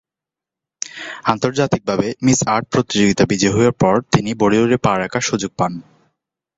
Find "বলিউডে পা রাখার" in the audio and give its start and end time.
4.33-5.23